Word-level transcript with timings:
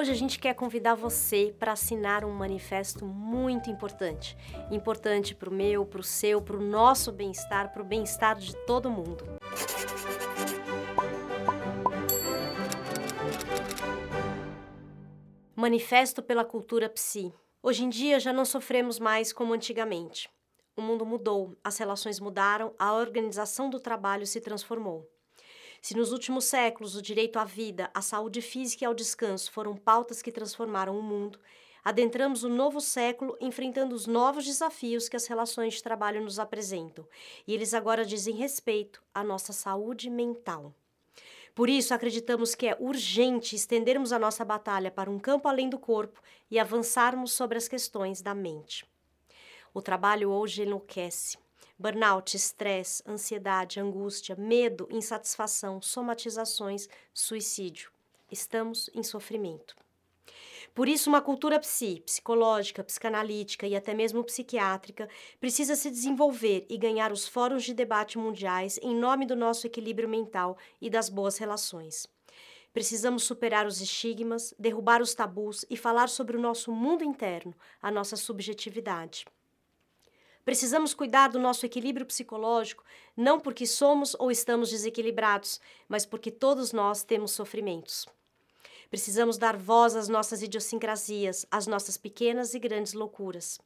Hoje 0.00 0.12
a 0.12 0.14
gente 0.14 0.38
quer 0.38 0.54
convidar 0.54 0.94
você 0.94 1.54
para 1.58 1.72
assinar 1.72 2.24
um 2.24 2.30
manifesto 2.30 3.04
muito 3.04 3.68
importante. 3.68 4.34
Importante 4.70 5.34
para 5.34 5.50
o 5.50 5.52
meu, 5.52 5.84
para 5.84 6.00
o 6.00 6.02
seu, 6.02 6.40
para 6.40 6.56
o 6.56 6.62
nosso 6.62 7.12
bem-estar, 7.12 7.70
para 7.70 7.82
o 7.82 7.84
bem-estar 7.84 8.38
de 8.38 8.56
todo 8.64 8.90
mundo. 8.90 9.26
Manifesto 15.54 16.22
pela 16.22 16.46
Cultura 16.46 16.88
Psi. 16.88 17.30
Hoje 17.62 17.84
em 17.84 17.90
dia 17.90 18.18
já 18.18 18.32
não 18.32 18.46
sofremos 18.46 18.98
mais 18.98 19.34
como 19.34 19.52
antigamente. 19.52 20.30
O 20.74 20.80
mundo 20.80 21.04
mudou, 21.04 21.58
as 21.62 21.76
relações 21.76 22.18
mudaram, 22.18 22.74
a 22.78 22.94
organização 22.94 23.68
do 23.68 23.78
trabalho 23.78 24.26
se 24.26 24.40
transformou. 24.40 25.06
Se 25.80 25.96
nos 25.96 26.12
últimos 26.12 26.44
séculos 26.44 26.94
o 26.94 27.00
direito 27.00 27.38
à 27.38 27.44
vida, 27.44 27.90
à 27.94 28.02
saúde 28.02 28.42
física 28.42 28.84
e 28.84 28.86
ao 28.86 28.92
descanso 28.92 29.50
foram 29.50 29.74
pautas 29.74 30.20
que 30.20 30.30
transformaram 30.30 30.98
o 30.98 31.02
mundo, 31.02 31.38
adentramos 31.82 32.44
o 32.44 32.50
novo 32.50 32.82
século 32.82 33.34
enfrentando 33.40 33.94
os 33.94 34.06
novos 34.06 34.44
desafios 34.44 35.08
que 35.08 35.16
as 35.16 35.26
relações 35.26 35.74
de 35.74 35.82
trabalho 35.82 36.22
nos 36.22 36.38
apresentam, 36.38 37.06
e 37.46 37.54
eles 37.54 37.72
agora 37.72 38.04
dizem 38.04 38.34
respeito 38.34 39.02
à 39.14 39.24
nossa 39.24 39.54
saúde 39.54 40.10
mental. 40.10 40.74
Por 41.54 41.68
isso, 41.70 41.94
acreditamos 41.94 42.54
que 42.54 42.66
é 42.66 42.76
urgente 42.78 43.56
estendermos 43.56 44.12
a 44.12 44.18
nossa 44.18 44.44
batalha 44.44 44.90
para 44.90 45.10
um 45.10 45.18
campo 45.18 45.48
além 45.48 45.68
do 45.68 45.78
corpo 45.78 46.20
e 46.50 46.58
avançarmos 46.58 47.32
sobre 47.32 47.56
as 47.56 47.66
questões 47.66 48.20
da 48.20 48.34
mente. 48.34 48.86
O 49.72 49.80
trabalho 49.80 50.30
hoje 50.30 50.62
enlouquece. 50.62 51.38
Burnout, 51.80 52.36
estresse, 52.36 53.02
ansiedade, 53.08 53.80
angústia, 53.80 54.36
medo, 54.36 54.86
insatisfação, 54.90 55.80
somatizações, 55.80 56.86
suicídio. 57.14 57.90
Estamos 58.30 58.90
em 58.92 59.02
sofrimento. 59.02 59.74
Por 60.74 60.86
isso, 60.86 61.08
uma 61.08 61.22
cultura 61.22 61.58
psi, 61.58 62.02
psicológica, 62.04 62.84
psicanalítica 62.84 63.66
e 63.66 63.74
até 63.74 63.94
mesmo 63.94 64.22
psiquiátrica 64.22 65.08
precisa 65.40 65.74
se 65.74 65.90
desenvolver 65.90 66.66
e 66.68 66.76
ganhar 66.76 67.12
os 67.12 67.26
fóruns 67.26 67.64
de 67.64 67.72
debate 67.72 68.18
mundiais 68.18 68.78
em 68.82 68.94
nome 68.94 69.24
do 69.24 69.34
nosso 69.34 69.66
equilíbrio 69.66 70.06
mental 70.06 70.58
e 70.82 70.90
das 70.90 71.08
boas 71.08 71.38
relações. 71.38 72.06
Precisamos 72.74 73.22
superar 73.22 73.66
os 73.66 73.80
estigmas, 73.80 74.52
derrubar 74.58 75.00
os 75.00 75.14
tabus 75.14 75.64
e 75.70 75.78
falar 75.78 76.10
sobre 76.10 76.36
o 76.36 76.40
nosso 76.40 76.70
mundo 76.70 77.02
interno, 77.02 77.54
a 77.80 77.90
nossa 77.90 78.16
subjetividade. 78.16 79.24
Precisamos 80.44 80.94
cuidar 80.94 81.28
do 81.28 81.38
nosso 81.38 81.66
equilíbrio 81.66 82.06
psicológico, 82.06 82.84
não 83.16 83.38
porque 83.38 83.66
somos 83.66 84.16
ou 84.18 84.30
estamos 84.30 84.70
desequilibrados, 84.70 85.60
mas 85.88 86.06
porque 86.06 86.30
todos 86.30 86.72
nós 86.72 87.02
temos 87.02 87.32
sofrimentos. 87.32 88.06
Precisamos 88.88 89.38
dar 89.38 89.56
voz 89.56 89.94
às 89.94 90.08
nossas 90.08 90.42
idiosincrasias, 90.42 91.46
às 91.50 91.66
nossas 91.66 91.96
pequenas 91.96 92.54
e 92.54 92.58
grandes 92.58 92.92
loucuras. 92.92 93.60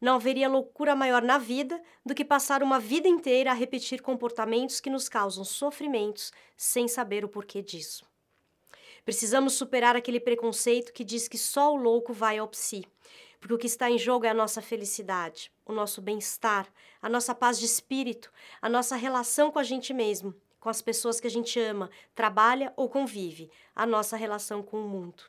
Não 0.00 0.14
haveria 0.14 0.48
loucura 0.48 0.94
maior 0.94 1.22
na 1.22 1.38
vida 1.38 1.82
do 2.04 2.14
que 2.14 2.24
passar 2.24 2.62
uma 2.62 2.78
vida 2.78 3.08
inteira 3.08 3.50
a 3.50 3.54
repetir 3.54 4.00
comportamentos 4.00 4.80
que 4.80 4.90
nos 4.90 5.08
causam 5.08 5.44
sofrimentos 5.44 6.32
sem 6.56 6.86
saber 6.86 7.24
o 7.24 7.28
porquê 7.28 7.62
disso. 7.62 8.04
Precisamos 9.04 9.54
superar 9.54 9.94
aquele 9.94 10.18
preconceito 10.18 10.92
que 10.92 11.04
diz 11.04 11.28
que 11.28 11.38
só 11.38 11.72
o 11.72 11.76
louco 11.76 12.12
vai 12.12 12.38
ao 12.38 12.48
psi, 12.48 12.84
porque 13.40 13.54
o 13.54 13.58
que 13.58 13.66
está 13.66 13.90
em 13.90 13.98
jogo 13.98 14.26
é 14.26 14.30
a 14.30 14.34
nossa 14.34 14.62
felicidade, 14.62 15.52
o 15.64 15.72
nosso 15.72 16.00
bem-estar, 16.00 16.66
a 17.00 17.08
nossa 17.08 17.34
paz 17.34 17.58
de 17.58 17.66
espírito, 17.66 18.32
a 18.60 18.68
nossa 18.68 18.96
relação 18.96 19.50
com 19.50 19.58
a 19.58 19.62
gente 19.62 19.92
mesmo 19.92 20.34
com 20.66 20.70
as 20.70 20.82
pessoas 20.82 21.20
que 21.20 21.28
a 21.28 21.30
gente 21.30 21.60
ama, 21.60 21.88
trabalha 22.12 22.72
ou 22.74 22.88
convive, 22.88 23.48
a 23.72 23.86
nossa 23.86 24.16
relação 24.16 24.64
com 24.64 24.84
o 24.84 24.88
mundo. 24.88 25.22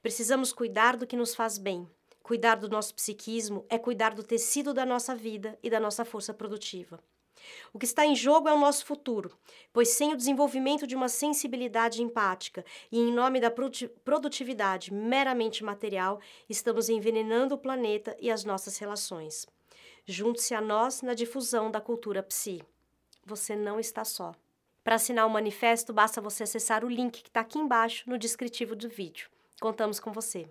Precisamos 0.00 0.52
cuidar 0.52 0.96
do 0.96 1.08
que 1.08 1.16
nos 1.16 1.34
faz 1.34 1.58
bem. 1.58 1.90
Cuidar 2.22 2.54
do 2.54 2.68
nosso 2.68 2.94
psiquismo 2.94 3.66
é 3.68 3.76
cuidar 3.78 4.14
do 4.14 4.22
tecido 4.22 4.72
da 4.72 4.86
nossa 4.86 5.12
vida 5.12 5.58
e 5.60 5.68
da 5.68 5.80
nossa 5.80 6.04
força 6.04 6.32
produtiva. 6.32 7.00
O 7.72 7.78
que 7.78 7.84
está 7.84 8.06
em 8.06 8.14
jogo 8.14 8.48
é 8.48 8.52
o 8.52 8.58
nosso 8.58 8.84
futuro, 8.84 9.30
pois 9.72 9.88
sem 9.88 10.12
o 10.12 10.16
desenvolvimento 10.16 10.86
de 10.86 10.94
uma 10.94 11.08
sensibilidade 11.08 12.02
empática 12.02 12.64
e 12.90 12.98
em 12.98 13.12
nome 13.12 13.40
da 13.40 13.50
produtividade 13.50 14.92
meramente 14.92 15.64
material, 15.64 16.20
estamos 16.48 16.88
envenenando 16.88 17.54
o 17.54 17.58
planeta 17.58 18.16
e 18.20 18.30
as 18.30 18.44
nossas 18.44 18.78
relações. 18.78 19.46
Junte-se 20.06 20.54
a 20.54 20.60
nós 20.60 21.02
na 21.02 21.14
difusão 21.14 21.70
da 21.70 21.80
cultura 21.80 22.22
psi. 22.22 22.62
Você 23.24 23.56
não 23.56 23.80
está 23.80 24.04
só. 24.04 24.34
Para 24.82 24.96
assinar 24.96 25.26
o 25.26 25.30
manifesto, 25.30 25.94
basta 25.94 26.20
você 26.20 26.42
acessar 26.42 26.84
o 26.84 26.90
link 26.90 27.22
que 27.22 27.28
está 27.30 27.40
aqui 27.40 27.58
embaixo 27.58 28.08
no 28.08 28.18
descritivo 28.18 28.76
do 28.76 28.88
vídeo. 28.88 29.30
Contamos 29.58 29.98
com 29.98 30.12
você. 30.12 30.46